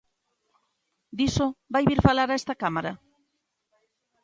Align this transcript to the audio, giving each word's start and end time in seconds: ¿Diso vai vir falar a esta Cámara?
¿Diso 1.17 1.47
vai 1.73 1.83
vir 1.89 2.01
falar 2.07 2.29
a 2.29 2.37
esta 2.39 2.59
Cámara? 2.61 2.91